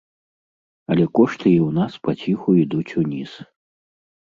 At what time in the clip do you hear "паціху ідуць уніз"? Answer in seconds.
2.09-3.31